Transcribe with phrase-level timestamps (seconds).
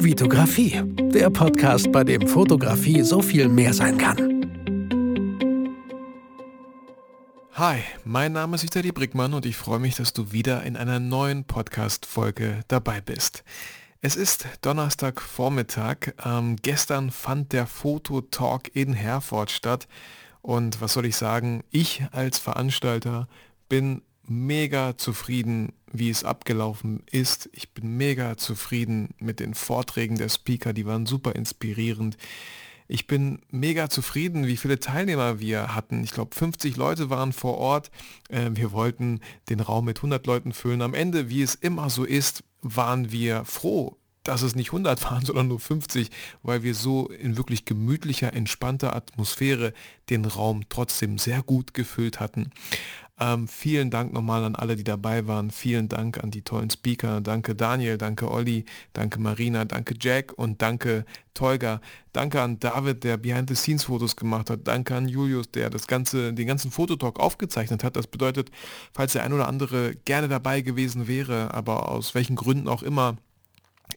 [0.00, 0.80] Vitografie,
[1.12, 4.16] der Podcast, bei dem Fotografie so viel mehr sein kann.
[7.54, 11.00] Hi, mein Name ist Vitali Brickmann und ich freue mich, dass du wieder in einer
[11.00, 13.42] neuen Podcast-Folge dabei bist.
[14.00, 16.14] Es ist Donnerstagvormittag.
[16.24, 19.88] Ähm, gestern fand der Fototalk in Herford statt.
[20.42, 21.64] Und was soll ich sagen?
[21.70, 23.26] Ich als Veranstalter
[23.68, 27.48] bin mega zufrieden, wie es abgelaufen ist.
[27.52, 32.16] Ich bin mega zufrieden mit den Vorträgen der Speaker, die waren super inspirierend.
[32.90, 36.02] Ich bin mega zufrieden, wie viele Teilnehmer wir hatten.
[36.02, 37.90] Ich glaube, 50 Leute waren vor Ort.
[38.30, 39.20] Äh, wir wollten
[39.50, 40.80] den Raum mit 100 Leuten füllen.
[40.80, 45.24] Am Ende, wie es immer so ist, waren wir froh, dass es nicht 100 waren,
[45.24, 46.10] sondern nur 50,
[46.42, 49.74] weil wir so in wirklich gemütlicher, entspannter Atmosphäre
[50.08, 52.52] den Raum trotzdem sehr gut gefüllt hatten.
[53.20, 55.50] Ähm, vielen Dank nochmal an alle, die dabei waren.
[55.50, 57.20] Vielen Dank an die tollen Speaker.
[57.20, 61.04] Danke Daniel, danke Olli, danke Marina, danke Jack und danke
[61.34, 61.80] Tolga.
[62.12, 64.66] Danke an David, der Behind-the-Scenes-Fotos gemacht hat.
[64.66, 67.96] Danke an Julius, der das ganze, den ganzen Fototalk aufgezeichnet hat.
[67.96, 68.50] Das bedeutet,
[68.92, 73.16] falls der ein oder andere gerne dabei gewesen wäre, aber aus welchen Gründen auch immer,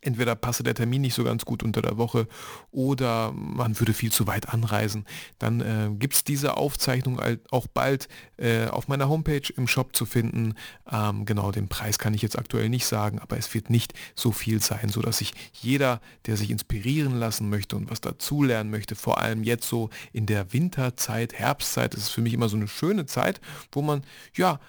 [0.02, 2.28] entweder passe der Termin nicht so ganz gut unter der Woche
[2.72, 5.06] oder man würde viel zu weit anreisen,
[5.40, 7.20] dann äh, gibt es diese Aufzeichnung
[7.52, 10.56] auch bald äh, auf meiner Homepage im Shop zu finden.
[10.92, 14.32] Ähm, genau, den Preis kann ich jetzt aktuell nicht sagen, aber es wird nicht so
[14.32, 19.20] viel sein, sodass sich jeder, der sich inspirieren lassen möchte und was dazulernen möchte, vor
[19.20, 23.06] allem jetzt so in der Winterzeit, Herbstzeit, das ist für mich immer so eine schöne
[23.06, 24.04] Zeit, wo man
[24.36, 24.60] ja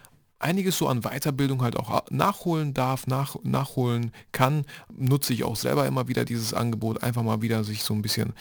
[0.42, 5.86] einiges so an Weiterbildung halt auch nachholen darf, nach, nachholen kann, nutze ich auch selber
[5.86, 8.32] immer wieder dieses Angebot, einfach mal wieder sich so ein bisschen,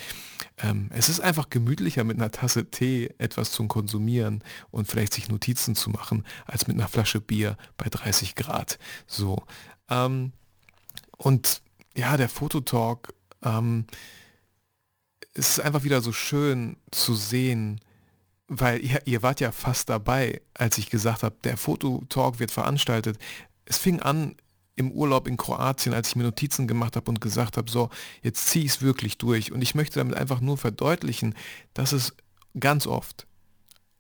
[0.57, 5.29] ähm, es ist einfach gemütlicher mit einer Tasse Tee etwas zu konsumieren und vielleicht sich
[5.29, 8.79] Notizen zu machen, als mit einer Flasche Bier bei 30 Grad.
[9.07, 9.43] So.
[9.89, 10.31] Ähm,
[11.17, 11.61] und
[11.95, 13.13] ja, der Fototalk,
[13.43, 13.85] ähm,
[15.33, 17.79] es ist einfach wieder so schön zu sehen,
[18.53, 23.17] weil ihr, ihr wart ja fast dabei, als ich gesagt habe, der Fototalk wird veranstaltet.
[23.63, 24.35] Es fing an
[24.75, 27.89] im Urlaub in Kroatien, als ich mir Notizen gemacht habe und gesagt habe, so,
[28.21, 29.53] jetzt ziehe ich es wirklich durch.
[29.53, 31.33] Und ich möchte damit einfach nur verdeutlichen,
[31.73, 32.13] dass es
[32.59, 33.25] ganz oft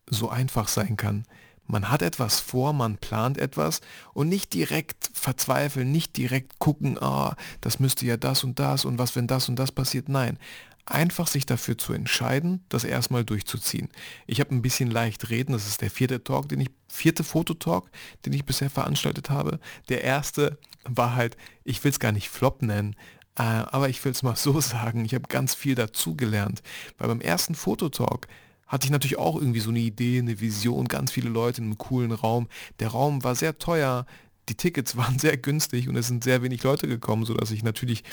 [0.09, 1.23] so einfach sein kann.
[1.65, 3.79] Man hat etwas vor, man plant etwas
[4.13, 8.99] und nicht direkt verzweifeln, nicht direkt gucken, ah, das müsste ja das und das und
[8.99, 10.09] was, wenn das und das passiert.
[10.09, 10.37] Nein,
[10.85, 13.89] einfach sich dafür zu entscheiden, das erstmal durchzuziehen.
[14.27, 17.89] Ich habe ein bisschen leicht reden, das ist der vierte Talk, den ich, vierte Fototalk,
[18.25, 19.59] den ich bisher veranstaltet habe.
[19.89, 22.95] Der erste war halt, ich will es gar nicht Flop nennen,
[23.37, 26.61] äh, aber ich will es mal so sagen, ich habe ganz viel dazugelernt.
[26.97, 28.27] Weil beim ersten Fototalk
[28.67, 31.77] hatte ich natürlich auch irgendwie so eine Idee, eine Vision, ganz viele Leute in einem
[31.77, 32.47] coolen Raum.
[32.79, 34.05] Der Raum war sehr teuer,
[34.51, 38.03] die Tickets waren sehr günstig und es sind sehr wenig Leute gekommen, sodass ich natürlich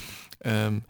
[0.42, 0.82] ähm,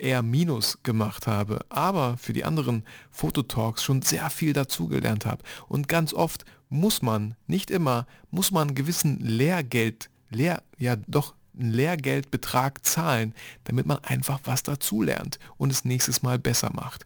[0.00, 5.42] eher Minus gemacht habe, aber für die anderen Fototalks schon sehr viel dazugelernt habe.
[5.68, 11.34] Und ganz oft muss man, nicht immer, muss man einen gewissen Lehrgeld, Lehr, ja doch,
[11.58, 13.34] einen Lehrgeldbetrag zahlen,
[13.64, 17.04] damit man einfach was dazulernt und es nächstes Mal besser macht.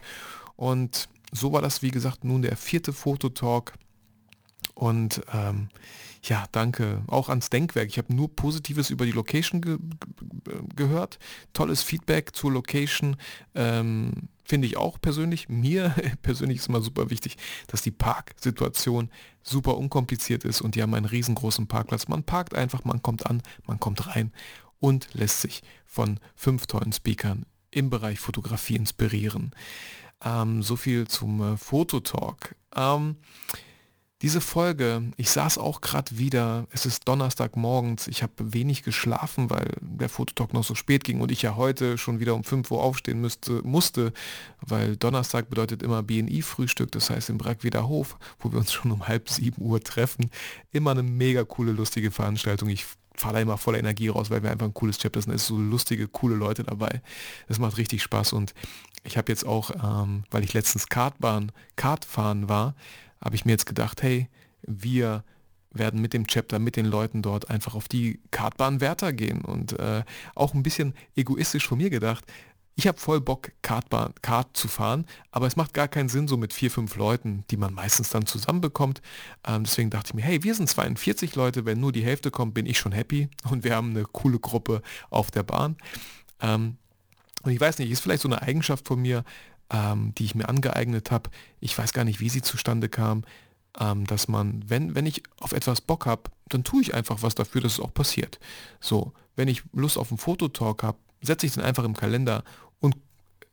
[0.56, 3.74] Und so war das, wie gesagt, nun der vierte Fototalk.
[4.74, 5.68] Und ähm,
[6.22, 7.02] ja, danke.
[7.06, 7.88] Auch ans Denkwerk.
[7.88, 9.78] Ich habe nur Positives über die Location ge
[10.74, 11.18] gehört.
[11.52, 13.16] Tolles Feedback zur Location.
[13.54, 15.48] Ähm, Finde ich auch persönlich.
[15.48, 17.36] Mir persönlich ist immer super wichtig,
[17.68, 19.10] dass die Parksituation
[19.42, 22.08] super unkompliziert ist und die haben einen riesengroßen Parkplatz.
[22.08, 24.32] Man parkt einfach, man kommt an, man kommt rein
[24.78, 29.52] und lässt sich von fünf tollen Speakern im Bereich Fotografie inspirieren.
[30.22, 32.56] Ähm, so viel zum äh, Fototalk.
[32.74, 33.16] Ähm,
[34.22, 39.72] diese Folge, ich saß auch gerade wieder, es ist Donnerstagmorgens, ich habe wenig geschlafen, weil
[39.80, 42.82] der Fototalk noch so spät ging und ich ja heute schon wieder um 5 Uhr
[42.82, 44.12] aufstehen müsste, musste,
[44.60, 49.08] weil Donnerstag bedeutet immer BNI-Frühstück, das heißt im Brackweder Hof, wo wir uns schon um
[49.08, 50.30] halb sieben Uhr treffen.
[50.70, 52.68] Immer eine mega coole, lustige Veranstaltung.
[52.68, 55.32] Ich fahre da immer voller Energie raus, weil wir einfach ein cooles Chapter sind.
[55.32, 57.00] Es sind so lustige, coole Leute dabei.
[57.48, 58.54] Es macht richtig Spaß und
[59.02, 62.74] ich habe jetzt auch, ähm, weil ich letztens Kartbahn, Kartfahren war,
[63.22, 64.28] habe ich mir jetzt gedacht, hey,
[64.62, 65.24] wir
[65.72, 69.78] werden mit dem Chapter, mit den Leuten dort einfach auf die Kartbahn Wärter gehen und
[69.78, 70.02] äh,
[70.34, 72.24] auch ein bisschen egoistisch von mir gedacht.
[72.74, 76.36] Ich habe voll Bock, Kartbahn, Kart zu fahren, aber es macht gar keinen Sinn, so
[76.36, 79.02] mit vier, fünf Leuten, die man meistens dann zusammenbekommt.
[79.46, 82.54] Ähm, deswegen dachte ich mir, hey, wir sind 42 Leute, wenn nur die Hälfte kommt,
[82.54, 85.76] bin ich schon happy und wir haben eine coole Gruppe auf der Bahn.
[86.40, 86.78] Ähm,
[87.42, 89.24] und ich weiß nicht, ist vielleicht so eine Eigenschaft von mir,
[89.70, 91.30] ähm, die ich mir angeeignet habe.
[91.60, 93.24] Ich weiß gar nicht, wie sie zustande kam,
[93.78, 97.34] ähm, dass man, wenn, wenn ich auf etwas Bock habe, dann tue ich einfach was
[97.34, 98.38] dafür, dass es auch passiert.
[98.80, 102.44] So, wenn ich Lust auf einen Fototalk habe, setze ich den einfach im Kalender
[102.80, 102.96] und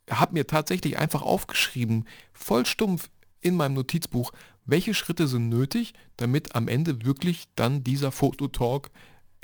[0.10, 3.10] habe mir tatsächlich einfach aufgeschrieben, voll stumpf
[3.42, 4.32] in meinem Notizbuch,
[4.66, 8.90] welche Schritte sind nötig, damit am Ende wirklich dann dieser Fototalk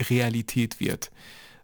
[0.10, 1.12] Realität wird.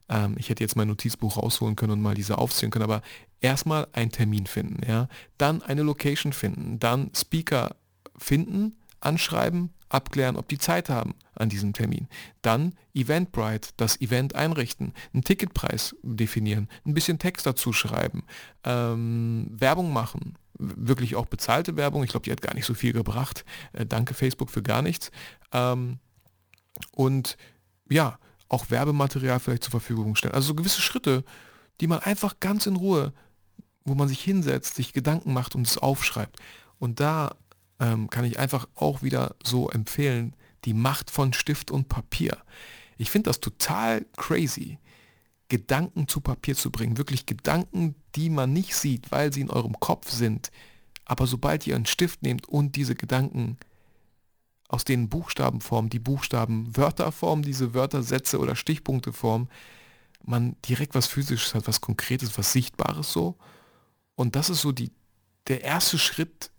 [0.09, 3.01] Ähm, ich hätte jetzt mein Notizbuch rausholen können und mal diese aufzählen können, aber
[3.41, 5.07] erstmal einen Termin finden, ja,
[5.37, 7.75] dann eine Location finden, dann Speaker
[8.17, 12.07] finden, anschreiben, abklären, ob die Zeit haben an diesem Termin.
[12.41, 18.23] Dann Eventbrite, das Event einrichten, einen Ticketpreis definieren, ein bisschen Text dazu schreiben,
[18.63, 22.03] ähm, Werbung machen, wirklich auch bezahlte Werbung.
[22.03, 23.45] Ich glaube, die hat gar nicht so viel gebracht.
[23.73, 25.09] Äh, danke Facebook für gar nichts.
[25.53, 25.99] Ähm,
[26.91, 27.37] und
[27.89, 28.19] ja,
[28.49, 30.33] auch Werbematerial vielleicht zur Verfügung stellen.
[30.33, 31.23] Also so gewisse Schritte,
[31.79, 33.13] die man einfach ganz in Ruhe,
[33.85, 36.37] wo man sich hinsetzt, sich Gedanken macht und es aufschreibt.
[36.79, 37.35] Und da
[37.79, 40.35] ähm, kann ich einfach auch wieder so empfehlen,
[40.65, 42.37] die Macht von Stift und Papier.
[42.97, 44.77] Ich finde das total crazy,
[45.47, 46.97] Gedanken zu Papier zu bringen.
[46.97, 50.51] Wirklich Gedanken, die man nicht sieht, weil sie in eurem Kopf sind.
[51.05, 53.57] Aber sobald ihr einen Stift nehmt und diese Gedanken
[54.69, 59.49] aus den Buchstaben formen, die Buchstaben Wörter formen, diese Wörter Sätze oder Stichpunkte formen,
[60.23, 63.35] man direkt was Physisches hat, was Konkretes, was Sichtbares so.
[64.15, 64.91] Und das ist so die,
[65.47, 66.51] der erste Schritt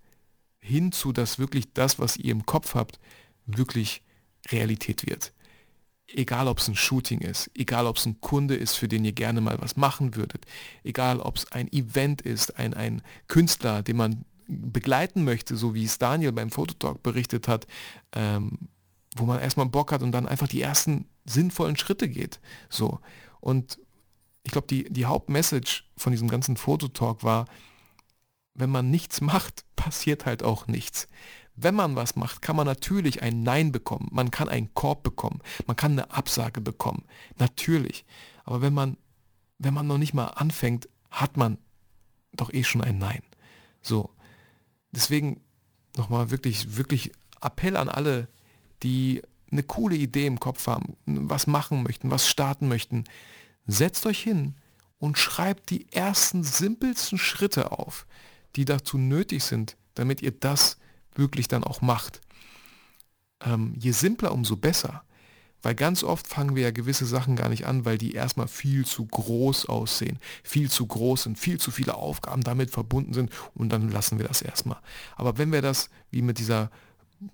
[0.58, 2.98] hinzu, dass wirklich das, was ihr im Kopf habt,
[3.46, 4.02] wirklich
[4.48, 5.32] Realität wird.
[6.08, 9.12] Egal ob es ein Shooting ist, egal ob es ein Kunde ist, für den ihr
[9.12, 10.44] gerne mal was machen würdet,
[10.82, 15.84] egal ob es ein Event ist, ein, ein Künstler, den man begleiten möchte, so wie
[15.84, 17.66] es Daniel beim Fototalk berichtet hat,
[18.12, 18.68] ähm,
[19.16, 22.40] wo man erstmal Bock hat und dann einfach die ersten sinnvollen Schritte geht.
[22.68, 23.00] So.
[23.40, 23.78] Und
[24.42, 27.46] ich glaube, die, die Hauptmessage von diesem ganzen Fototalk war,
[28.54, 31.08] wenn man nichts macht, passiert halt auch nichts.
[31.56, 34.08] Wenn man was macht, kann man natürlich ein Nein bekommen.
[34.12, 35.40] Man kann einen Korb bekommen.
[35.66, 37.04] Man kann eine Absage bekommen.
[37.36, 38.06] Natürlich.
[38.44, 38.96] Aber wenn man,
[39.58, 41.58] wenn man noch nicht mal anfängt, hat man
[42.32, 43.22] doch eh schon ein Nein.
[43.82, 44.10] So.
[44.92, 45.40] Deswegen
[45.96, 48.28] nochmal wirklich, wirklich Appell an alle,
[48.82, 53.04] die eine coole Idee im Kopf haben, was machen möchten, was starten möchten.
[53.66, 54.54] Setzt euch hin
[54.98, 58.06] und schreibt die ersten simpelsten Schritte auf
[58.56, 60.78] die dazu nötig sind, damit ihr das
[61.14, 62.20] wirklich dann auch macht.
[63.44, 65.04] Ähm, je simpler, umso besser.
[65.62, 68.86] Weil ganz oft fangen wir ja gewisse Sachen gar nicht an, weil die erstmal viel
[68.86, 73.70] zu groß aussehen, viel zu groß sind, viel zu viele Aufgaben damit verbunden sind und
[73.70, 74.78] dann lassen wir das erstmal.
[75.16, 76.70] Aber wenn wir das wie mit dieser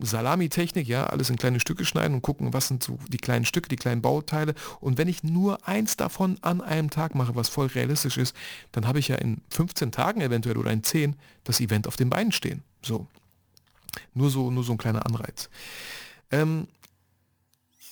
[0.01, 3.69] Salami-Technik, ja, alles in kleine Stücke schneiden und gucken, was sind so die kleinen Stücke,
[3.69, 4.55] die kleinen Bauteile.
[4.81, 8.35] Und wenn ich nur eins davon an einem Tag mache, was voll realistisch ist,
[8.73, 11.15] dann habe ich ja in 15 Tagen eventuell oder in 10
[11.45, 12.63] das Event auf den Beinen stehen.
[12.83, 13.07] So.
[14.13, 15.49] Nur so, nur so ein kleiner Anreiz.
[16.33, 16.67] Ähm,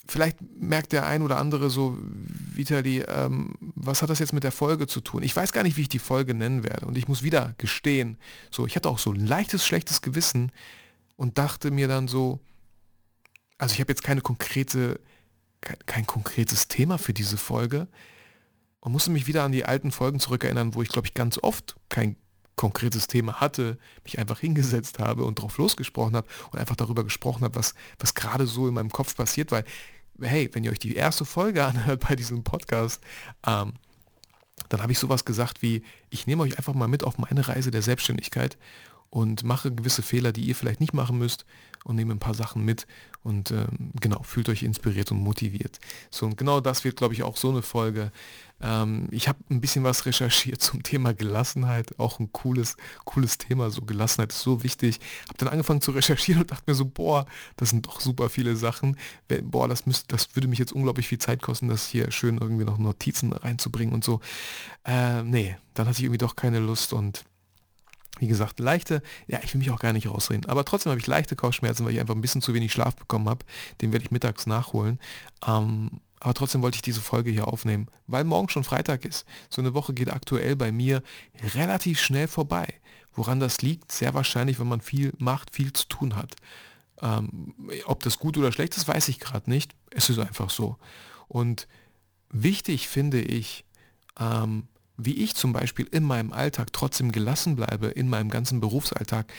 [0.06, 1.98] vielleicht merkt der ein oder andere so,
[2.54, 5.22] Vitali, ähm, was hat das jetzt mit der Folge zu tun?
[5.22, 6.86] Ich weiß gar nicht, wie ich die Folge nennen werde.
[6.86, 8.18] Und ich muss wieder gestehen,
[8.50, 10.52] so, ich hatte auch so ein leichtes, schlechtes Gewissen,
[11.16, 12.40] und dachte mir dann so,
[13.58, 15.00] also ich habe jetzt keine konkrete,
[15.60, 17.88] kein, kein, konkretes Thema für diese Folge
[18.80, 21.76] und musste mich wieder an die alten Folgen zurückerinnern, wo ich glaube ich ganz oft
[21.88, 22.16] kein
[22.56, 27.42] konkretes Thema hatte, mich einfach hingesetzt habe und drauf losgesprochen habe und einfach darüber gesprochen
[27.42, 29.64] habe, was, was gerade so in meinem Kopf passiert, weil,
[30.20, 33.00] hey, wenn ihr euch die erste Folge anhört bei diesem Podcast,
[33.46, 33.74] ähm,
[34.68, 37.70] dann habe ich sowas gesagt wie, ich nehme euch einfach mal mit auf meine Reise
[37.70, 38.56] der Selbstständigkeit
[39.10, 41.44] und mache gewisse Fehler, die ihr vielleicht nicht machen müsst
[41.84, 42.86] und nehme ein paar Sachen mit
[43.22, 45.78] und ähm, genau, fühlt euch inspiriert und motiviert.
[46.10, 48.12] So und genau das wird, glaube ich, auch so eine Folge.
[48.60, 53.70] Ähm, ich habe ein bisschen was recherchiert zum Thema Gelassenheit, auch ein cooles, cooles Thema,
[53.70, 55.00] so Gelassenheit ist so wichtig.
[55.28, 57.26] Habe dann angefangen zu recherchieren und dachte mir so, boah,
[57.56, 58.96] das sind doch super viele Sachen.
[59.44, 62.64] Boah, das, müsste, das würde mich jetzt unglaublich viel Zeit kosten, das hier schön irgendwie
[62.64, 64.20] noch Notizen reinzubringen und so.
[64.84, 67.24] Äh, nee, dann hatte ich irgendwie doch keine Lust und
[68.18, 71.06] wie gesagt, leichte, ja, ich will mich auch gar nicht rausreden, aber trotzdem habe ich
[71.06, 73.44] leichte Kopfschmerzen, weil ich einfach ein bisschen zu wenig Schlaf bekommen habe.
[73.80, 74.98] Den werde ich mittags nachholen.
[75.46, 79.26] Ähm, aber trotzdem wollte ich diese Folge hier aufnehmen, weil morgen schon Freitag ist.
[79.50, 81.02] So eine Woche geht aktuell bei mir
[81.54, 82.66] relativ schnell vorbei.
[83.12, 83.92] Woran das liegt?
[83.92, 86.34] Sehr wahrscheinlich, wenn man viel macht, viel zu tun hat.
[87.02, 87.54] Ähm,
[87.84, 89.74] ob das gut oder schlecht ist, weiß ich gerade nicht.
[89.90, 90.78] Es ist einfach so.
[91.28, 91.68] Und
[92.30, 93.64] wichtig finde ich,
[94.18, 99.32] ähm, wie ich zum Beispiel in meinem Alltag trotzdem gelassen bleibe, in meinem ganzen Berufsalltag,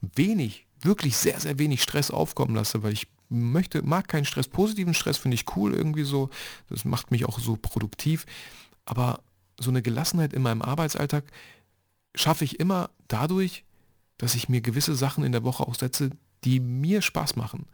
[0.00, 4.48] wenig, wirklich sehr, sehr wenig Stress aufkommen lasse, weil ich möchte, mag keinen Stress.
[4.48, 6.30] Positiven Stress finde ich cool irgendwie so.
[6.68, 8.26] Das macht mich auch so produktiv.
[8.84, 9.20] Aber
[9.58, 11.24] so eine Gelassenheit in meinem Arbeitsalltag
[12.14, 13.64] schaffe ich immer dadurch,
[14.18, 16.10] dass ich mir gewisse Sachen in der Woche aussetze,
[16.44, 17.66] die mir Spaß machen.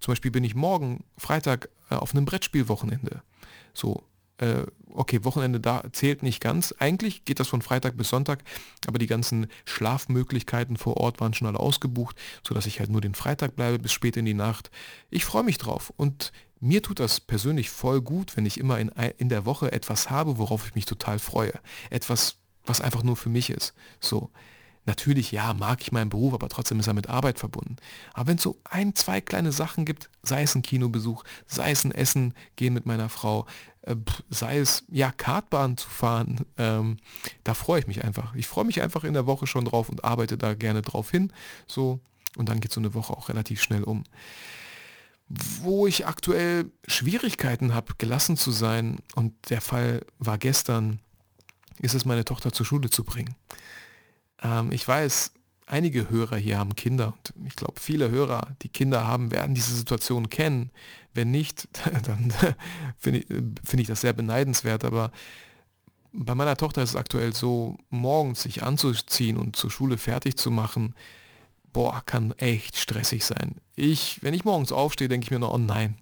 [0.00, 3.22] Zum Beispiel bin ich morgen, Freitag, äh, auf einem Brettspielwochenende.
[3.74, 4.02] So,
[4.42, 6.74] äh, okay, Wochenende da zählt nicht ganz.
[6.78, 8.42] Eigentlich geht das von Freitag bis Sonntag,
[8.86, 13.14] aber die ganzen Schlafmöglichkeiten vor Ort waren schon alle ausgebucht, sodass ich halt nur den
[13.14, 14.70] Freitag bleibe bis spät in die Nacht.
[15.10, 18.88] Ich freue mich drauf und mir tut das persönlich voll gut, wenn ich immer in,
[19.18, 21.54] in der Woche etwas habe, worauf ich mich total freue.
[21.90, 23.74] Etwas, was einfach nur für mich ist.
[24.00, 24.30] So.
[24.84, 27.76] Natürlich, ja, mag ich meinen Beruf, aber trotzdem ist er mit Arbeit verbunden.
[28.14, 31.84] Aber wenn es so ein, zwei kleine Sachen gibt, sei es ein Kinobesuch, sei es
[31.84, 33.46] ein Essen gehen mit meiner Frau,
[33.82, 33.94] äh,
[34.28, 36.96] sei es ja Kartbahn zu fahren, ähm,
[37.44, 38.34] da freue ich mich einfach.
[38.34, 41.32] Ich freue mich einfach in der Woche schon drauf und arbeite da gerne drauf hin.
[41.68, 42.00] So,
[42.36, 44.02] und dann geht so eine Woche auch relativ schnell um.
[45.28, 50.98] Wo ich aktuell Schwierigkeiten habe, gelassen zu sein, und der Fall war gestern,
[51.78, 53.36] ist es, meine Tochter zur Schule zu bringen.
[54.42, 55.32] Ähm, ich weiß,
[55.66, 59.74] einige Hörer hier haben Kinder und ich glaube, viele Hörer, die Kinder haben, werden diese
[59.74, 60.70] Situation kennen.
[61.14, 61.68] Wenn nicht,
[62.06, 62.32] dann
[62.98, 64.84] finde ich, find ich das sehr beneidenswert.
[64.84, 65.12] Aber
[66.12, 70.50] bei meiner Tochter ist es aktuell so, morgens sich anzuziehen und zur Schule fertig zu
[70.50, 70.94] machen,
[71.72, 73.56] boah, kann echt stressig sein.
[73.76, 75.96] Ich, wenn ich morgens aufstehe, denke ich mir noch, oh nein,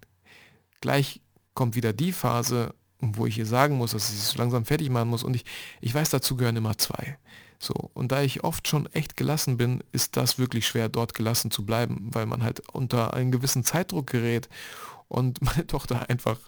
[0.80, 1.20] gleich
[1.54, 5.08] kommt wieder die Phase, wo ich ihr sagen muss, dass ich es langsam fertig machen
[5.08, 5.22] muss.
[5.22, 5.44] Und ich,
[5.80, 7.18] ich weiß, dazu gehören immer zwei.
[7.62, 11.50] So, und da ich oft schon echt gelassen bin, ist das wirklich schwer, dort gelassen
[11.50, 14.48] zu bleiben, weil man halt unter einen gewissen Zeitdruck gerät
[15.08, 16.38] und meine Tochter einfach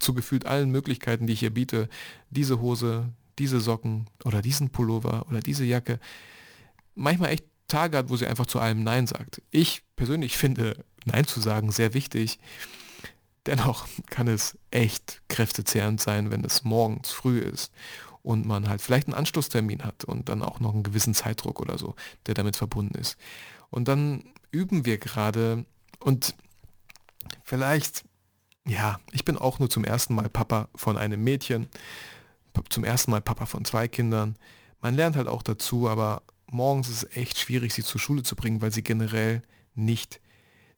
[0.00, 1.88] zu gefühlt allen Möglichkeiten, die ich ihr biete,
[2.30, 6.00] diese Hose, diese Socken oder diesen Pullover oder diese Jacke,
[6.96, 9.40] manchmal echt Tage hat, wo sie einfach zu allem Nein sagt.
[9.52, 12.40] Ich persönlich finde Nein zu sagen sehr wichtig.
[13.46, 17.70] Dennoch kann es echt kräftezehrend sein, wenn es morgens früh ist
[18.22, 21.78] und man halt vielleicht einen Anschlusstermin hat und dann auch noch einen gewissen Zeitdruck oder
[21.78, 21.94] so,
[22.26, 23.16] der damit verbunden ist.
[23.70, 25.64] Und dann üben wir gerade
[26.00, 26.34] und
[27.44, 28.04] vielleicht,
[28.66, 31.68] ja, ich bin auch nur zum ersten Mal Papa von einem Mädchen,
[32.68, 34.36] zum ersten Mal Papa von zwei Kindern.
[34.80, 38.36] Man lernt halt auch dazu, aber morgens ist es echt schwierig, sie zur Schule zu
[38.36, 39.42] bringen, weil sie generell
[39.74, 40.20] nicht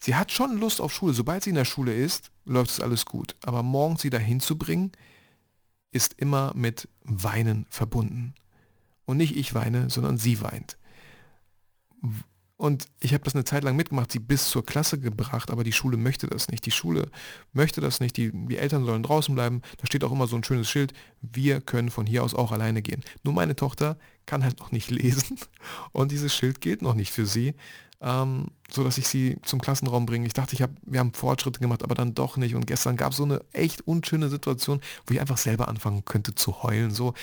[0.04, 1.14] Sie hat schon Lust auf Schule.
[1.14, 3.36] Sobald sie in der Schule ist, läuft es alles gut.
[3.44, 4.90] Aber morgens sie dahin zu bringen,
[5.92, 8.34] ist immer mit Weinen verbunden.
[9.04, 10.76] Und nicht ich weine, sondern sie weint.
[12.56, 15.72] Und ich habe das eine Zeit lang mitgemacht, sie bis zur Klasse gebracht, aber die
[15.72, 16.64] Schule möchte das nicht.
[16.64, 17.10] Die Schule
[17.52, 18.16] möchte das nicht.
[18.16, 19.62] Die, die Eltern sollen draußen bleiben.
[19.78, 22.80] Da steht auch immer so ein schönes Schild, wir können von hier aus auch alleine
[22.80, 23.02] gehen.
[23.24, 25.38] Nur meine Tochter kann halt noch nicht lesen
[25.90, 27.54] und dieses Schild gilt noch nicht für sie
[28.00, 30.26] ähm, so dass ich sie zum Klassenraum bringe.
[30.26, 32.54] Ich dachte, ich hab, wir haben Fortschritte gemacht, aber dann doch nicht.
[32.54, 36.34] Und gestern gab es so eine echt unschöne Situation, wo ich einfach selber anfangen könnte
[36.34, 36.90] zu heulen.
[36.90, 37.14] So,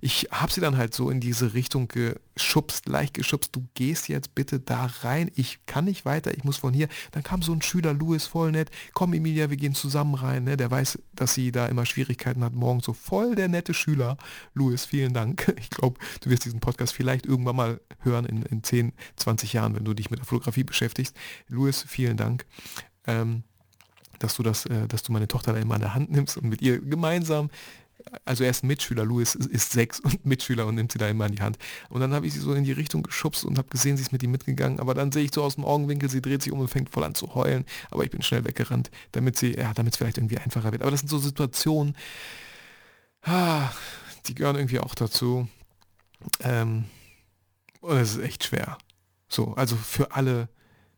[0.00, 3.56] ich habe sie dann halt so in diese Richtung geschubst, leicht geschubst.
[3.56, 5.30] Du gehst jetzt bitte da rein.
[5.34, 6.36] Ich kann nicht weiter.
[6.36, 6.88] Ich muss von hier.
[7.12, 8.70] Dann kam so ein Schüler, Louis, voll nett.
[8.92, 10.44] Komm, Emilia, wir gehen zusammen rein.
[10.44, 10.56] Ne?
[10.56, 12.80] Der weiß, dass sie da immer Schwierigkeiten hat morgen.
[12.80, 14.18] So voll der nette Schüler.
[14.54, 15.54] Louis, vielen Dank.
[15.68, 19.74] Ich glaube, du wirst diesen Podcast vielleicht irgendwann mal hören in, in 10, 20 Jahren,
[19.74, 20.97] wenn du dich mit der Fotografie beschäftigst.
[21.48, 22.46] Louis, vielen Dank.
[23.06, 23.44] Ähm,
[24.18, 26.48] dass du das, äh, dass du meine Tochter da immer an der Hand nimmst und
[26.48, 27.50] mit ihr gemeinsam,
[28.24, 31.08] also er ist ein Mitschüler, Louis ist, ist sechs und Mitschüler und nimmt sie da
[31.08, 31.58] immer an die Hand.
[31.88, 34.12] Und dann habe ich sie so in die Richtung geschubst und habe gesehen, sie ist
[34.12, 36.60] mit ihm mitgegangen, aber dann sehe ich so aus dem Augenwinkel, sie dreht sich um
[36.60, 39.94] und fängt voll an zu heulen, aber ich bin schnell weggerannt, damit sie, ja, damit
[39.94, 40.82] es vielleicht irgendwie einfacher wird.
[40.82, 41.96] Aber das sind so Situationen,
[43.22, 43.70] ah,
[44.26, 45.48] die gehören irgendwie auch dazu.
[46.40, 46.84] Ähm,
[47.80, 48.78] und es ist echt schwer.
[49.28, 50.48] So, also für alle,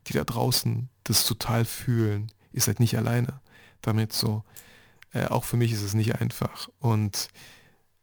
[0.07, 3.39] die da draußen das total fühlen, ihr seid nicht alleine
[3.81, 4.43] damit so.
[5.13, 6.69] Äh, auch für mich ist es nicht einfach.
[6.79, 7.29] Und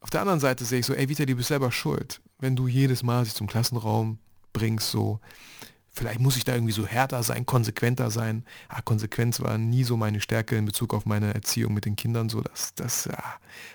[0.01, 2.21] auf der anderen Seite sehe ich so, ey Vita, du bist selber schuld.
[2.39, 4.19] Wenn du jedes Mal sich zum Klassenraum
[4.53, 5.21] bringst, so,
[5.91, 8.45] vielleicht muss ich da irgendwie so härter sein, konsequenter sein.
[8.69, 12.29] Ah, Konsequenz war nie so meine Stärke in Bezug auf meine Erziehung mit den Kindern.
[12.29, 13.23] So, das, das ja,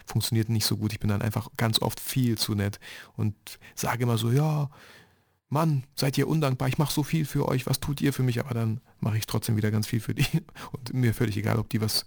[0.05, 0.93] funktioniert nicht so gut.
[0.93, 2.79] Ich bin dann einfach ganz oft viel zu nett
[3.17, 3.35] und
[3.75, 4.69] sage immer so, ja,
[5.53, 8.39] Mann, seid ihr undankbar, ich mache so viel für euch, was tut ihr für mich?
[8.39, 10.25] Aber dann mache ich trotzdem wieder ganz viel für die.
[10.71, 12.05] Und mir völlig egal, ob die was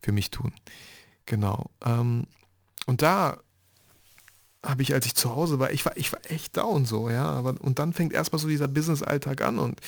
[0.00, 0.52] für mich tun.
[1.26, 1.70] Genau.
[1.84, 2.26] Ähm,
[2.86, 3.38] und da
[4.64, 7.24] habe ich, als ich zu Hause war, ich war, ich war echt down so, ja.
[7.24, 9.80] Aber, und dann fängt erstmal so dieser Business-Alltag an und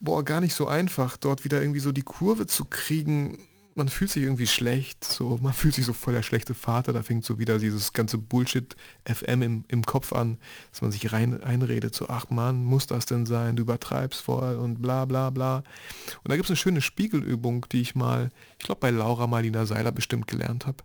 [0.00, 3.38] boah, gar nicht so einfach, dort wieder irgendwie so die Kurve zu kriegen,
[3.76, 7.02] man fühlt sich irgendwie schlecht, so, man fühlt sich so voll der schlechte Vater, da
[7.02, 10.38] fängt so wieder dieses ganze Bullshit FM im, im Kopf an,
[10.70, 14.56] dass man sich rein einredet, so, ach man, muss das denn sein, du übertreibst voll
[14.56, 15.58] und bla bla bla.
[15.58, 19.66] Und da gibt es eine schöne Spiegelübung, die ich mal, ich glaube bei Laura Marlina
[19.66, 20.78] Seiler bestimmt gelernt habe,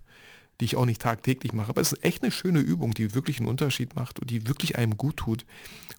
[0.60, 3.40] die ich auch nicht tagtäglich mache, aber es ist echt eine schöne Übung, die wirklich
[3.40, 5.46] einen Unterschied macht und die wirklich einem gut tut.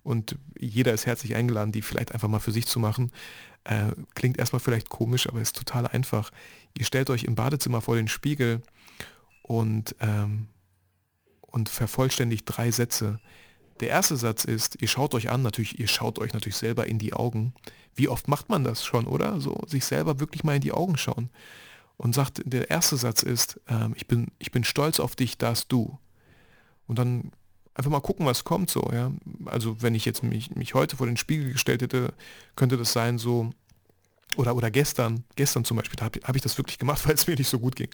[0.04, 3.12] Und jeder ist herzlich eingeladen, die vielleicht einfach mal für sich zu machen.
[3.64, 6.30] Äh, klingt erstmal vielleicht komisch, aber ist total einfach.
[6.76, 8.62] Ihr stellt euch im Badezimmer vor den Spiegel
[9.42, 10.48] und, ähm,
[11.40, 13.20] und vervollständigt drei Sätze.
[13.80, 16.98] Der erste Satz ist, ihr schaut euch an, natürlich, ihr schaut euch natürlich selber in
[16.98, 17.54] die Augen.
[17.94, 19.40] Wie oft macht man das schon, oder?
[19.40, 21.30] So sich selber wirklich mal in die Augen schauen.
[21.96, 25.68] Und sagt, der erste Satz ist, ähm, ich, bin, ich bin stolz auf dich, dass
[25.68, 25.98] du.
[26.86, 27.32] Und dann
[27.74, 29.12] einfach mal gucken, was kommt so, ja.
[29.46, 32.12] Also wenn ich jetzt mich, mich heute vor den Spiegel gestellt hätte,
[32.56, 33.50] könnte das sein so,
[34.36, 37.36] oder, oder gestern, gestern zum Beispiel, habe hab ich das wirklich gemacht, weil es mir
[37.36, 37.90] nicht so gut ging.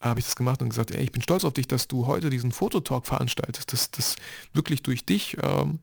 [0.00, 2.30] Habe ich das gemacht und gesagt, ey, ich bin stolz auf dich, dass du heute
[2.30, 4.16] diesen Fototalk veranstaltest, dass das
[4.52, 5.78] wirklich durch dich ähm,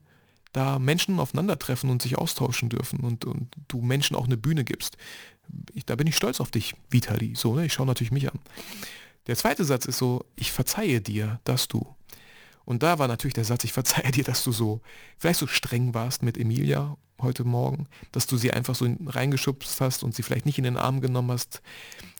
[0.52, 4.96] da Menschen aufeinandertreffen und sich austauschen dürfen und, und du Menschen auch eine Bühne gibst.
[5.72, 7.34] Ich, da bin ich stolz auf dich, Vitali.
[7.36, 7.66] So, ne?
[7.66, 8.38] Ich schaue natürlich mich an.
[9.26, 11.86] Der zweite Satz ist so, ich verzeihe dir, dass du.
[12.68, 14.82] Und da war natürlich der Satz, ich verzeihe dir, dass du so,
[15.16, 20.02] vielleicht so streng warst mit Emilia heute Morgen, dass du sie einfach so reingeschubst hast
[20.02, 21.62] und sie vielleicht nicht in den Arm genommen hast,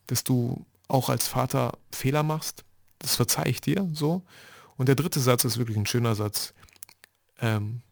[0.07, 2.65] dass du auch als Vater Fehler machst.
[2.99, 4.23] Das verzeihe ich dir so.
[4.79, 6.55] Und der dritte Satz ist wirklich ein schöner Satz
[7.43, 7.83] ähm,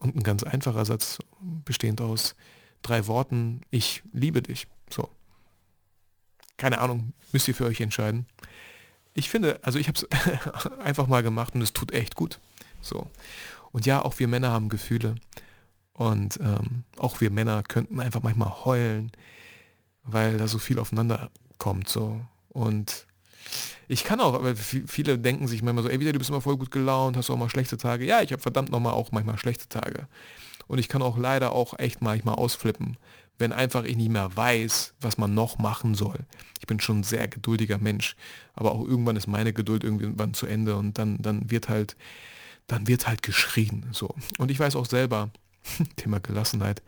[0.00, 1.18] und ein ganz einfacher Satz,
[1.64, 2.34] bestehend aus
[2.82, 4.66] drei Worten, ich liebe dich.
[4.90, 5.08] So.
[6.56, 8.26] Keine Ahnung, müsst ihr für euch entscheiden
[9.14, 10.06] ich finde, also ich habe es
[10.80, 12.38] einfach mal gemacht und es tut echt gut.
[12.80, 13.10] So.
[13.72, 15.16] Und ja, auch wir Männer haben Gefühle.
[15.92, 19.12] Und ähm, auch wir Männer könnten einfach manchmal heulen,
[20.04, 21.88] weil da so viel aufeinander kommt.
[21.88, 22.20] So.
[22.48, 23.06] Und
[23.88, 26.56] ich kann auch, aber viele denken sich manchmal so, ey, wieder, du bist immer voll
[26.56, 28.06] gut gelaunt, hast auch mal schlechte Tage.
[28.06, 30.06] Ja, ich habe verdammt nochmal auch manchmal schlechte Tage.
[30.66, 32.96] Und ich kann auch leider auch echt manchmal ausflippen
[33.38, 36.18] wenn einfach ich nicht mehr weiß, was man noch machen soll.
[36.60, 38.14] Ich bin schon ein sehr geduldiger Mensch,
[38.54, 41.96] aber auch irgendwann ist meine Geduld irgendwann zu Ende und dann, dann wird halt,
[42.66, 43.86] dann wird halt geschrien.
[43.92, 44.14] So.
[44.38, 45.30] Und ich weiß auch selber,
[45.96, 46.82] Thema Gelassenheit,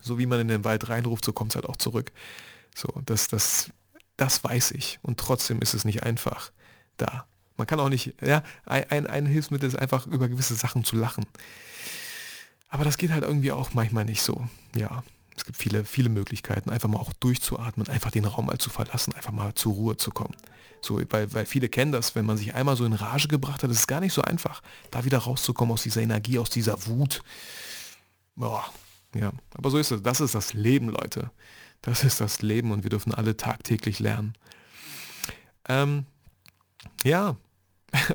[0.00, 2.12] so wie man in den Wald reinruft, so kommt es halt auch zurück.
[2.74, 3.70] So, das, das,
[4.16, 4.98] das weiß ich.
[5.02, 6.52] Und trotzdem ist es nicht einfach
[6.96, 7.26] da.
[7.56, 11.26] Man kann auch nicht, ja, ein, ein Hilfsmittel ist einfach über gewisse Sachen zu lachen.
[12.68, 14.46] Aber das geht halt irgendwie auch manchmal nicht so.
[14.74, 15.04] Ja,
[15.36, 19.14] es gibt viele, viele Möglichkeiten, einfach mal auch durchzuatmen, einfach den Raum mal zu verlassen,
[19.14, 20.36] einfach mal zur Ruhe zu kommen.
[20.82, 23.70] So, weil, weil viele kennen das, wenn man sich einmal so in Rage gebracht hat,
[23.70, 27.22] ist es gar nicht so einfach, da wieder rauszukommen aus dieser Energie, aus dieser Wut.
[28.34, 28.64] Boah,
[29.14, 30.02] ja, aber so ist es.
[30.02, 31.30] Das ist das Leben, Leute.
[31.82, 34.34] Das ist das Leben und wir dürfen alle tagtäglich lernen.
[35.68, 36.06] Ähm,
[37.04, 37.36] ja,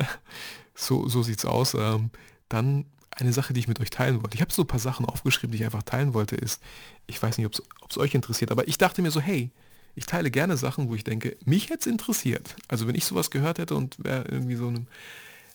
[0.76, 1.74] so, so sieht's aus.
[1.74, 2.12] Ähm,
[2.50, 2.86] dann
[3.20, 4.36] eine Sache, die ich mit euch teilen wollte.
[4.36, 6.62] Ich habe so ein paar Sachen aufgeschrieben, die ich einfach teilen wollte, ist,
[7.08, 9.52] ich weiß nicht, ob es euch interessiert, aber ich dachte mir so, hey,
[9.96, 12.56] ich teile gerne Sachen, wo ich denke, mich hätte es interessiert.
[12.68, 14.86] Also wenn ich sowas gehört hätte und wäre irgendwie so einem,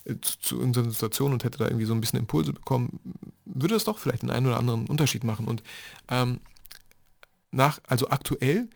[0.05, 2.99] äh, zu, irgendeiner Situation und hätte da irgendwie so ein bisschen Impulse bekommen,
[3.45, 5.47] würde es doch vielleicht einen, einen oder anderen Unterschied machen.
[5.47, 5.63] Und
[6.09, 6.41] ähm,
[7.53, 8.69] nach, also aktuell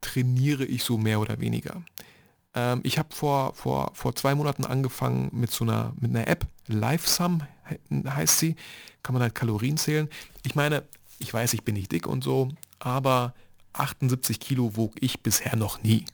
[0.00, 1.82] trainiere ich so mehr oder weniger.
[2.54, 6.46] Ähm, ich habe vor, vor, vor zwei Monaten angefangen mit so einer, mit einer App,
[6.66, 7.42] LiveSum
[7.92, 8.56] heißt sie,
[9.02, 10.08] kann man halt Kalorien zählen.
[10.44, 10.84] Ich meine,
[11.18, 13.34] ich weiß, ich bin nicht dick und so, aber
[13.72, 16.04] 78 Kilo wog ich bisher noch nie.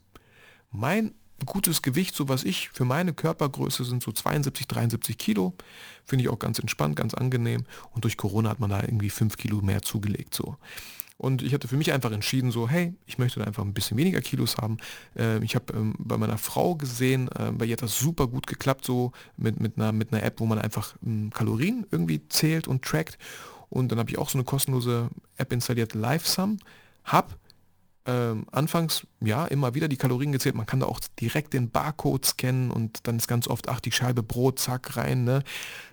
[0.70, 1.14] Mein
[1.46, 5.54] gutes Gewicht, so was ich für meine Körpergröße sind so 72, 73 Kilo.
[6.04, 7.64] Finde ich auch ganz entspannt, ganz angenehm.
[7.92, 10.34] Und durch Corona hat man da irgendwie 5 Kilo mehr zugelegt.
[10.34, 10.56] So.
[11.18, 13.96] Und ich hatte für mich einfach entschieden, so, hey, ich möchte da einfach ein bisschen
[13.96, 14.78] weniger Kilos haben.
[15.16, 18.46] Ähm, ich habe ähm, bei meiner Frau gesehen, äh, bei ihr hat das super gut
[18.46, 22.68] geklappt, so mit, mit, einer, mit einer App, wo man einfach ähm, Kalorien irgendwie zählt
[22.68, 23.18] und trackt.
[23.68, 26.58] Und dann habe ich auch so eine kostenlose App installiert, LiveSum.
[27.04, 27.36] Hab
[28.06, 30.54] ähm, anfangs ja immer wieder die Kalorien gezählt.
[30.54, 33.92] Man kann da auch direkt den Barcode scannen und dann ist ganz oft, ach, die
[33.92, 35.24] Scheibe Brot, zack, rein.
[35.24, 35.42] Ne?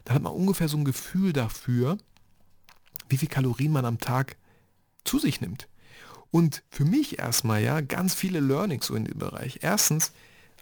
[0.06, 1.98] Da hat man ungefähr so ein Gefühl dafür,
[3.10, 4.38] wie viel Kalorien man am Tag
[5.06, 5.70] zu sich nimmt.
[6.32, 9.60] Und für mich erstmal ja ganz viele Learnings so in dem Bereich.
[9.62, 10.12] Erstens,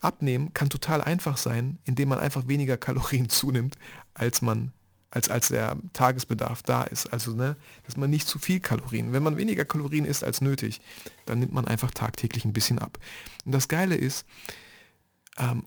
[0.04, 3.78] abnehmen kann total einfach sein, indem man einfach weniger Kalorien zunimmt,
[4.14, 4.72] als man
[5.10, 7.14] als, als der Tagesbedarf da ist.
[7.14, 9.14] Also, ne, dass man nicht zu viel Kalorien.
[9.14, 10.82] Wenn man weniger Kalorien isst als nötig,
[11.28, 12.98] dann nimmt man einfach tagtäglich ein bisschen ab.
[13.46, 14.26] Und das Geile ist,
[15.38, 15.66] ähm,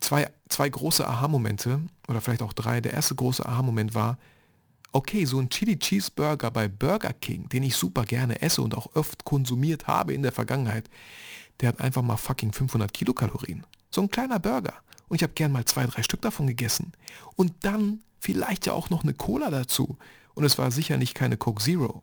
[0.00, 2.80] zwei, zwei große Aha-Momente, oder vielleicht auch drei.
[2.80, 4.16] Der erste große Aha-Moment war,
[4.92, 8.94] okay, so ein Chili Cheeseburger bei Burger King, den ich super gerne esse und auch
[8.94, 10.88] oft konsumiert habe in der Vergangenheit,
[11.60, 13.66] der hat einfach mal fucking 500 Kilokalorien.
[13.90, 14.74] So ein kleiner Burger.
[15.08, 16.92] Und ich habe gern mal zwei, drei Stück davon gegessen.
[17.36, 19.96] Und dann vielleicht ja auch noch eine Cola dazu.
[20.34, 22.02] Und es war sicher nicht keine Coke Zero.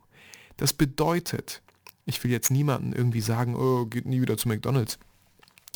[0.58, 1.62] Das bedeutet,
[2.06, 4.98] ich will jetzt niemanden irgendwie sagen, oh, geht nie wieder zu McDonald's.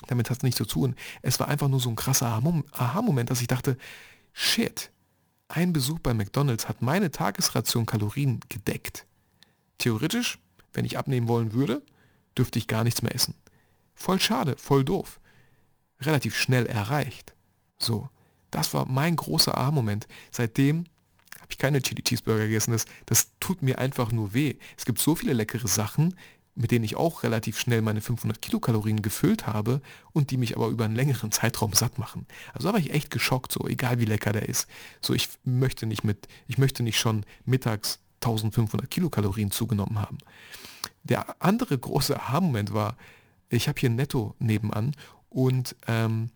[0.08, 0.96] Damit hat es nichts zu tun.
[1.22, 3.78] Es war einfach nur so ein krasser Aha-Moment, dass ich dachte,
[4.34, 4.92] shit,
[5.50, 9.06] ein Besuch bei McDonald's hat meine Tagesration Kalorien gedeckt.
[9.80, 10.40] Theoretisch,
[10.74, 11.82] wenn ich abnehmen wollen würde,
[12.38, 13.34] dürfte ich gar nichts mehr essen.
[13.96, 15.20] Voll schade, voll doof.
[16.02, 17.34] relativ schnell erreicht.
[17.78, 18.10] So,
[18.52, 20.08] das war mein großer A-Moment.
[20.32, 20.86] Seitdem
[21.42, 22.72] habe ich keine Chili Cheeseburger gegessen.
[22.72, 24.56] Das, das tut mir einfach nur weh.
[24.78, 26.16] Es gibt so viele leckere Sachen,
[26.60, 30.68] mit denen ich auch relativ schnell meine 500 Kilokalorien gefüllt habe und die mich aber
[30.68, 32.26] über einen längeren Zeitraum satt machen.
[32.54, 34.68] Also da war ich echt geschockt, so egal wie lecker der ist.
[35.00, 40.18] So ich möchte nicht mit, ich möchte nicht schon mittags 1500 Kilokalorien zugenommen haben.
[41.04, 42.98] Der andere große Aha-Moment war,
[43.48, 44.92] ich habe hier Netto nebenan
[45.30, 46.30] und ähm,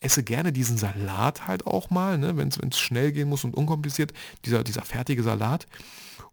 [0.00, 4.12] esse gerne diesen Salat halt auch mal, ne, wenn es schnell gehen muss und unkompliziert,
[4.44, 5.68] dieser, dieser fertige Salat.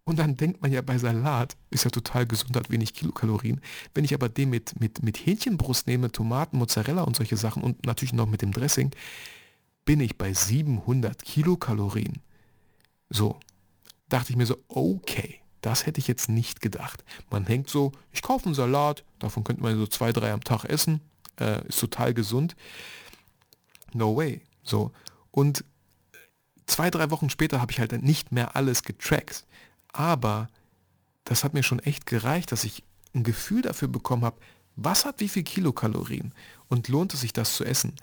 [0.06, 3.62] Und dann denkt man ja bei Salat, ist ja total gesund, hat wenig Kilokalorien.
[3.94, 7.86] Wenn ich aber den mit, mit, mit Hähnchenbrust nehme, Tomaten, Mozzarella und solche Sachen und
[7.86, 8.92] natürlich noch mit dem Dressing,
[9.86, 12.20] bin ich bei 700 Kilokalorien.
[13.10, 13.40] So,
[14.10, 17.06] dachte ich mir so, okay, das hätte ich jetzt nicht gedacht.
[17.30, 20.66] Man denkt so, ich kaufe einen Salat, davon könnte man so zwei, drei am Tag
[20.66, 21.00] essen,
[21.40, 22.56] äh, ist total gesund.
[23.94, 24.42] No way.
[24.64, 24.92] So.
[25.32, 25.64] Und
[26.66, 29.46] zwei, drei Wochen später habe ich halt nicht mehr alles getrackt.
[29.94, 30.50] Aber
[31.24, 32.84] das hat mir schon echt gereicht, dass ich
[33.16, 34.38] ein Gefühl dafür bekommen habe,
[34.76, 36.34] was hat wie viel Kilokalorien
[36.68, 37.94] und lohnt es sich das zu essen.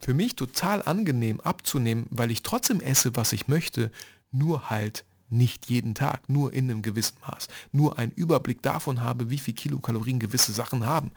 [0.00, 3.90] Für mich total angenehm abzunehmen, weil ich trotzdem esse, was ich möchte,
[4.32, 9.30] nur halt nicht jeden Tag, nur in einem gewissen Maß, nur einen Überblick davon habe,
[9.30, 11.10] wie viel Kilokalorien gewisse Sachen haben.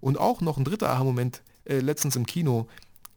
[0.00, 2.68] Und auch noch ein dritter Aha-Moment, äh, letztens im Kino,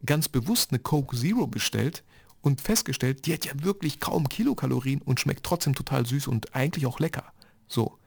[0.05, 2.03] ganz bewusst eine Coke Zero bestellt
[2.43, 6.85] und festgestellt, die hat ja wirklich kaum Kilokalorien und schmeckt trotzdem total süß und eigentlich
[6.85, 7.23] auch lecker.
[7.67, 7.97] So,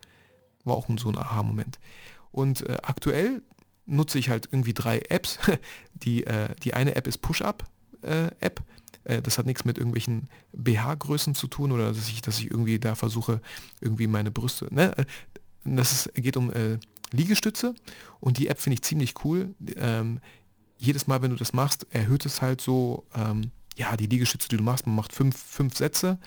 [0.65, 1.79] war auch so ein Aha-Moment.
[2.31, 3.43] Und äh, aktuell
[3.87, 5.39] nutze ich halt irgendwie drei Apps.
[5.95, 8.63] Die, äh, die eine App ist Push-Up-App.
[9.05, 12.51] Äh, äh, das hat nichts mit irgendwelchen BH-Größen zu tun oder dass ich, dass ich
[12.51, 13.41] irgendwie da versuche,
[13.81, 14.73] irgendwie meine Brüste.
[14.73, 14.95] Ne?
[15.65, 16.79] Das ist, geht um äh,
[17.13, 17.75] Liegestütze
[18.21, 19.55] und die App finde ich ziemlich cool.
[19.77, 20.21] Ähm,
[20.77, 24.57] jedes Mal, wenn du das machst, erhöht es halt so ähm, ja, die Liegestütze, die
[24.57, 26.19] du machst, man macht fünf, fünf Sätze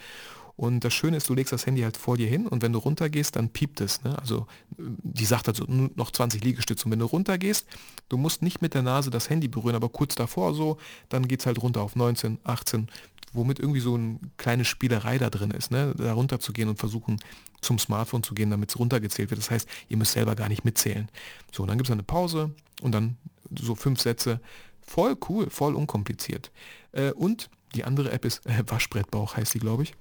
[0.59, 2.79] und das Schöne ist, du legst das Handy halt vor dir hin und wenn du
[2.79, 4.03] runtergehst, dann piept es.
[4.03, 4.19] Ne?
[4.19, 4.45] Also
[4.77, 6.83] die sagt also noch 20 Liegestütze.
[6.83, 7.65] Und wenn du runtergehst,
[8.09, 10.75] du musst nicht mit der Nase das Handy berühren, aber kurz davor so,
[11.07, 12.89] dann geht es halt runter auf 19, 18,
[13.31, 15.93] womit irgendwie so eine kleine Spielerei da drin ist, ne?
[15.97, 17.21] da runter zu gehen und versuchen
[17.61, 19.39] zum Smartphone zu gehen, damit es runtergezählt wird.
[19.39, 21.07] Das heißt, ihr müsst selber gar nicht mitzählen.
[21.53, 23.15] So, und dann gibt es eine Pause und dann
[23.57, 24.41] so fünf Sätze.
[24.89, 26.51] Voll cool, voll unkompliziert.
[26.93, 29.93] Äh, und die andere App ist äh, Waschbrettbauch, heißt die, glaube ich.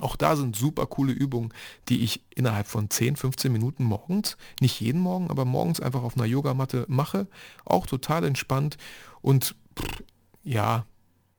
[0.00, 1.54] Auch da sind super coole Übungen,
[1.88, 6.14] die ich innerhalb von 10, 15 Minuten morgens, nicht jeden Morgen, aber morgens einfach auf
[6.14, 7.26] einer Yogamatte mache.
[7.64, 8.76] Auch total entspannt
[9.22, 10.02] und pff,
[10.44, 10.84] ja,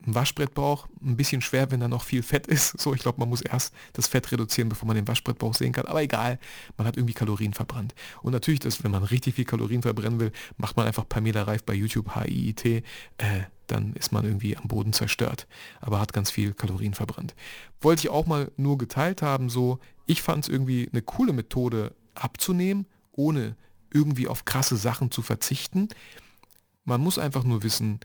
[0.06, 2.80] ein Waschbrettbauch, ein bisschen schwer, wenn da noch viel Fett ist.
[2.80, 5.86] So, ich glaube, man muss erst das Fett reduzieren, bevor man den Waschbrettbauch sehen kann.
[5.86, 6.40] Aber egal,
[6.78, 7.96] man hat irgendwie Kalorien verbrannt.
[8.22, 11.64] Und natürlich, dass, wenn man richtig viel Kalorien verbrennen will, macht man einfach Pamela Reif
[11.64, 12.66] bei YouTube HIIT.
[12.66, 12.82] Äh,
[13.68, 15.48] dann ist man irgendwie am Boden zerstört.
[15.80, 17.34] Aber hat ganz viel Kalorien verbrannt.
[17.82, 21.96] Wollte ich auch mal nur geteilt haben, so, ich fand es irgendwie eine coole Methode
[22.14, 23.56] abzunehmen, ohne
[23.94, 25.88] irgendwie auf krasse Sachen zu verzichten.
[26.84, 28.00] Man muss einfach nur wissen,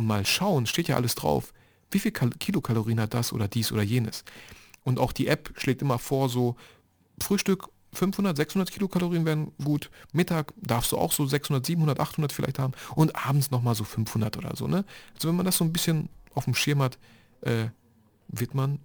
[0.00, 1.52] und mal schauen, steht ja alles drauf,
[1.90, 4.24] wie viel Kilokalorien hat das oder dies oder jenes.
[4.82, 6.56] Und auch die App schlägt immer vor, so
[7.20, 12.58] Frühstück 500, 600 Kilokalorien wären gut, Mittag darfst du auch so 600, 700, 800 vielleicht
[12.58, 14.68] haben und abends nochmal so 500 oder so.
[14.68, 14.84] Ne?
[15.14, 16.98] Also wenn man das so ein bisschen auf dem Schirm hat,
[17.42, 17.66] äh,
[18.28, 18.78] wird man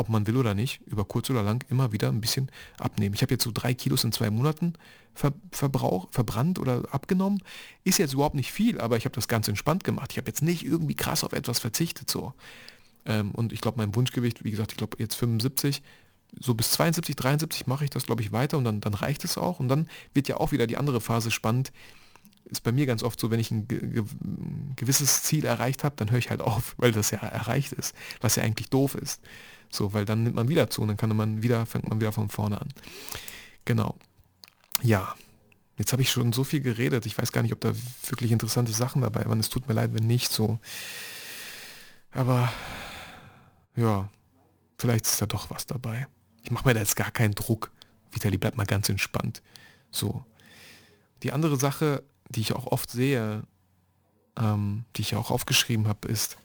[0.00, 3.14] ob man will oder nicht, über kurz oder lang immer wieder ein bisschen abnehmen.
[3.14, 4.74] Ich habe jetzt so drei Kilos in zwei Monaten
[5.14, 7.42] ver Verbrauch, verbrannt oder abgenommen.
[7.84, 10.12] Ist jetzt überhaupt nicht viel, aber ich habe das ganz entspannt gemacht.
[10.12, 12.34] Ich habe jetzt nicht irgendwie krass auf etwas verzichtet so.
[13.06, 15.82] Ähm, und ich glaube, mein Wunschgewicht, wie gesagt, ich glaube jetzt 75,
[16.38, 19.36] so bis 72, 73 mache ich das, glaube ich, weiter und dann, dann reicht es
[19.36, 19.60] auch.
[19.60, 21.72] Und dann wird ja auch wieder die andere Phase spannend.
[22.44, 24.04] Ist bei mir ganz oft so, wenn ich ein ge
[24.76, 28.36] gewisses Ziel erreicht habe, dann höre ich halt auf, weil das ja erreicht ist, was
[28.36, 29.20] ja eigentlich doof ist.
[29.70, 32.12] So, weil dann nimmt man wieder zu und dann kann man wieder, fängt man wieder
[32.12, 32.68] von vorne an.
[33.64, 33.96] Genau.
[34.82, 35.14] Ja,
[35.78, 37.06] jetzt habe ich schon so viel geredet.
[37.06, 37.72] Ich weiß gar nicht, ob da
[38.08, 39.40] wirklich interessante Sachen dabei waren.
[39.40, 40.58] Es tut mir leid, wenn nicht so.
[42.10, 42.52] Aber
[43.76, 44.08] ja,
[44.78, 46.08] vielleicht ist da doch was dabei.
[46.42, 47.70] Ich mache mir da jetzt gar keinen Druck.
[48.10, 49.42] Vitali, bleibt mal ganz entspannt.
[49.90, 50.24] So.
[51.22, 53.44] Die andere Sache, die ich auch oft sehe,
[54.36, 56.38] ähm, die ich auch aufgeschrieben habe, ist,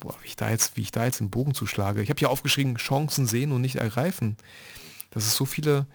[0.00, 2.02] boah, wie ich da jetzt, wie ich da jetzt den Bogen zuschlage.
[2.02, 4.36] Ich habe ja aufgeschrieben, Chancen sehen und nicht ergreifen.
[5.10, 5.86] Das ist so viele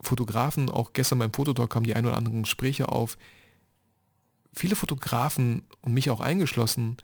[0.00, 3.18] Fotografen, auch gestern beim Fototalk kamen die ein oder anderen Gespräche auf.
[4.52, 6.96] Viele Fotografen und mich auch eingeschlossen,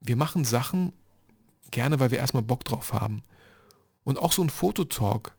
[0.00, 0.92] wir machen Sachen
[1.70, 3.22] gerne, weil wir erstmal Bock drauf haben.
[4.04, 5.34] Und auch so ein Fototalk,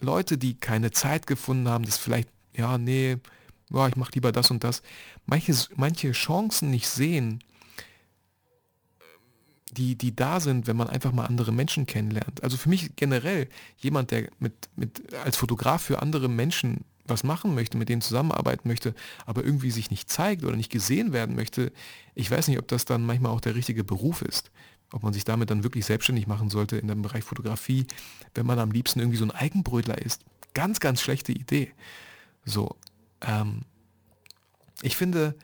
[0.00, 3.18] Leute, die keine Zeit gefunden haben, das vielleicht, ja, nee,
[3.70, 4.82] ja, ich mache lieber das und das,
[5.26, 7.42] manche, manche Chancen nicht sehen,
[9.72, 12.42] die, die da sind, wenn man einfach mal andere Menschen kennenlernt.
[12.42, 17.54] Also für mich generell jemand, der mit, mit, als Fotograf für andere Menschen was machen
[17.54, 18.94] möchte, mit denen zusammenarbeiten möchte,
[19.26, 21.72] aber irgendwie sich nicht zeigt oder nicht gesehen werden möchte,
[22.14, 24.50] ich weiß nicht, ob das dann manchmal auch der richtige Beruf ist.
[24.90, 27.86] Ob man sich damit dann wirklich selbstständig machen sollte in dem Bereich Fotografie,
[28.34, 30.22] wenn man am liebsten irgendwie so ein Eigenbrötler ist.
[30.54, 31.72] Ganz, ganz schlechte Idee.
[32.44, 32.76] So,
[33.20, 33.62] ähm,
[34.82, 35.34] ich finde,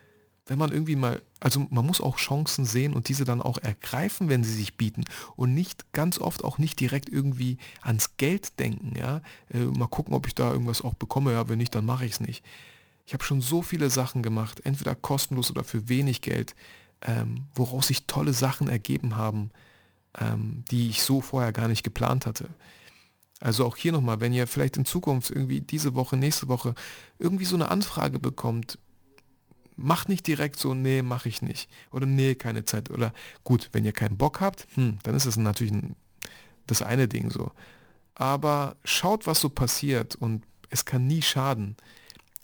[0.47, 4.29] wenn man irgendwie mal, also man muss auch Chancen sehen und diese dann auch ergreifen,
[4.29, 5.05] wenn sie sich bieten
[5.35, 10.13] und nicht ganz oft auch nicht direkt irgendwie ans Geld denken, ja, äh, mal gucken,
[10.13, 12.45] ob ich da irgendwas auch bekomme, ja, wenn nicht, dann mache ich es nicht.
[13.07, 16.55] Ich habe schon so viele Sachen gemacht, entweder kostenlos oder für wenig Geld,
[17.01, 19.51] ähm, woraus sich tolle Sachen ergeben haben,
[20.19, 22.49] ähm, die ich so vorher gar nicht geplant hatte.
[23.39, 26.73] Also auch hier nochmal, wenn ihr vielleicht in Zukunft irgendwie diese Woche, nächste Woche
[27.19, 28.79] irgendwie so eine Anfrage bekommt,
[29.75, 31.69] macht nicht direkt so, nee, mache ich nicht.
[31.91, 32.89] Oder nee, keine Zeit.
[32.89, 35.95] Oder gut, wenn ihr keinen Bock habt, hm, dann ist es natürlich ein,
[36.67, 37.51] das eine Ding so.
[38.15, 41.75] Aber schaut, was so passiert und es kann nie schaden,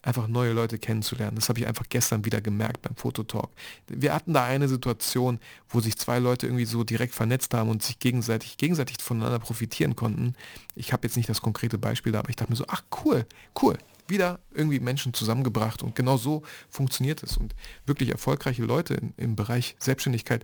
[0.04, 1.36] einfach neue Leute kennenzulernen.
[1.36, 3.50] Das habe ich einfach gestern wieder gemerkt beim Fototalk.
[3.88, 5.40] Wir hatten da eine Situation,
[5.70, 9.96] wo sich zwei Leute irgendwie so direkt vernetzt haben und sich gegenseitig, gegenseitig voneinander profitieren
[9.96, 10.34] konnten.
[10.76, 13.26] Ich habe jetzt nicht das konkrete Beispiel da, aber ich dachte mir so, ach cool,
[13.62, 13.78] cool,
[14.12, 17.38] wieder irgendwie Menschen zusammengebracht und genau so funktioniert es.
[17.38, 17.56] Und
[17.88, 20.44] wirklich erfolgreiche Leute in, im Bereich Selbstständigkeit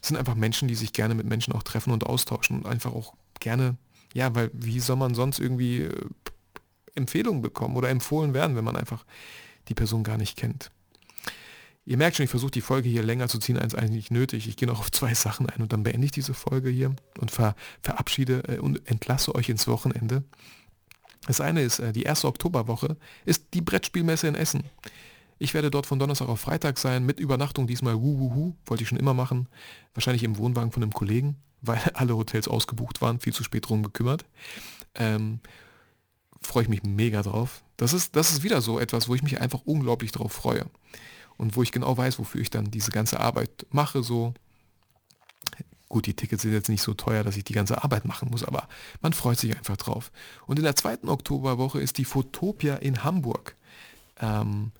[0.00, 3.14] sind einfach Menschen, die sich gerne mit Menschen auch treffen und austauschen und einfach auch
[3.40, 3.76] gerne,
[4.14, 6.06] ja, weil wie soll man sonst irgendwie äh,
[6.94, 9.04] Empfehlungen bekommen oder empfohlen werden, wenn man einfach
[9.68, 10.70] die Person gar nicht kennt.
[11.84, 14.46] Ihr merkt schon, ich versuche die Folge hier länger zu ziehen als eigentlich nötig.
[14.46, 17.30] Ich gehe noch auf zwei Sachen ein und dann beende ich diese Folge hier und
[17.30, 20.22] ver verabschiede äh, und entlasse euch ins Wochenende.
[21.26, 24.64] Das eine ist, äh, die erste Oktoberwoche ist die Brettspielmesse in Essen.
[25.38, 28.98] Ich werde dort von Donnerstag auf Freitag sein, mit Übernachtung diesmal wuhuhu, wollte ich schon
[28.98, 29.48] immer machen.
[29.94, 33.82] Wahrscheinlich im Wohnwagen von einem Kollegen, weil alle Hotels ausgebucht waren, viel zu spät drum
[33.82, 34.24] gekümmert.
[34.94, 35.40] Ähm,
[36.44, 37.62] Freue ich mich mega drauf.
[37.76, 40.66] Das ist, das ist wieder so etwas, wo ich mich einfach unglaublich drauf freue.
[41.36, 44.34] Und wo ich genau weiß, wofür ich dann diese ganze Arbeit mache, so
[45.92, 48.42] Gut, die Tickets sind jetzt nicht so teuer, dass ich die ganze Arbeit machen muss,
[48.42, 48.66] aber
[49.02, 50.10] man freut sich einfach drauf.
[50.46, 53.56] Und in der zweiten Oktoberwoche ist die Fotopia in Hamburg.
[54.18, 54.72] Ähm,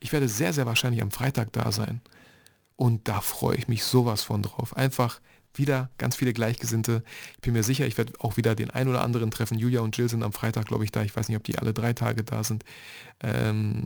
[0.00, 2.00] ich werde sehr, sehr wahrscheinlich am Freitag da sein.
[2.74, 4.76] Und da freue ich mich sowas von drauf.
[4.76, 5.20] Einfach
[5.54, 7.04] wieder ganz viele Gleichgesinnte.
[7.34, 9.56] Ich bin mir sicher, ich werde auch wieder den ein oder anderen treffen.
[9.56, 11.04] Julia und Jill sind am Freitag, glaube ich, da.
[11.04, 12.64] Ich weiß nicht, ob die alle drei Tage da sind.
[13.20, 13.84] Ähm,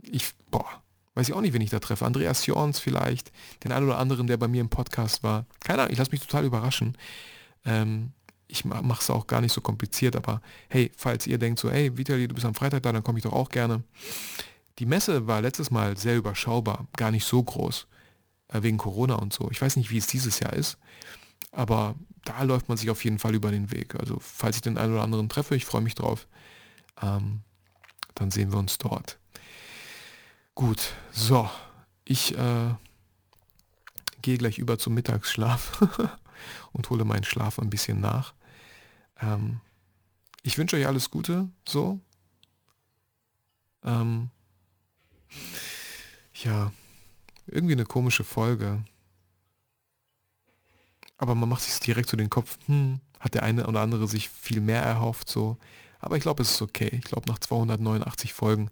[0.00, 0.82] ich, boah,
[1.20, 2.06] weiß ich auch nicht, wen ich da treffe.
[2.06, 3.30] Andreas Jorns vielleicht,
[3.62, 5.44] den einen oder anderen, der bei mir im Podcast war.
[5.62, 6.96] Keine Ahnung, ich lasse mich total überraschen.
[7.66, 8.12] Ähm,
[8.48, 11.96] ich mache es auch gar nicht so kompliziert, aber hey, falls ihr denkt so, hey,
[11.96, 13.84] Vitali, du bist am Freitag da, dann komme ich doch auch gerne.
[14.78, 17.86] Die Messe war letztes Mal sehr überschaubar, gar nicht so groß,
[18.48, 19.50] äh, wegen Corona und so.
[19.50, 20.78] Ich weiß nicht, wie es dieses Jahr ist,
[21.52, 23.94] aber da läuft man sich auf jeden Fall über den Weg.
[23.94, 26.26] Also falls ich den einen oder anderen treffe, ich freue mich drauf,
[27.02, 27.42] ähm,
[28.14, 29.18] dann sehen wir uns dort.
[30.60, 31.48] Gut, so.
[32.04, 32.74] Ich äh,
[34.20, 35.80] gehe gleich über zum Mittagsschlaf
[36.72, 38.34] und hole meinen Schlaf ein bisschen nach.
[39.22, 39.62] Ähm,
[40.42, 41.98] ich wünsche euch alles Gute, so.
[43.84, 44.28] Ähm,
[46.34, 46.72] ja,
[47.46, 48.84] irgendwie eine komische Folge.
[51.16, 54.28] Aber man macht sich direkt zu den Kopf, hm, hat der eine oder andere sich
[54.28, 55.56] viel mehr erhofft, so.
[56.00, 56.90] Aber ich glaube, es ist okay.
[56.92, 58.70] Ich glaube, nach 289 Folgen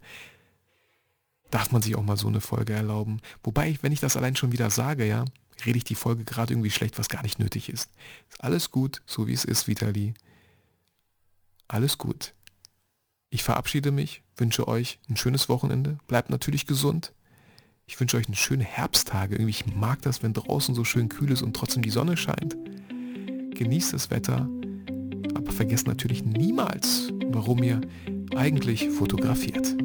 [1.51, 3.21] darf man sich auch mal so eine Folge erlauben.
[3.43, 5.25] Wobei, wenn ich das allein schon wieder sage, ja,
[5.65, 7.91] rede ich die Folge gerade irgendwie schlecht, was gar nicht nötig ist.
[8.29, 10.13] Ist alles gut, so wie es ist, Vitali.
[11.67, 12.33] Alles gut.
[13.29, 17.13] Ich verabschiede mich, wünsche euch ein schönes Wochenende, bleibt natürlich gesund.
[17.85, 19.35] Ich wünsche euch eine schöne Herbsttage.
[19.35, 22.55] Irgendwie, ich mag das, wenn draußen so schön kühl ist und trotzdem die Sonne scheint.
[23.55, 24.47] Genießt das Wetter,
[25.35, 27.81] aber vergesst natürlich niemals, warum ihr
[28.35, 29.75] eigentlich fotografiert.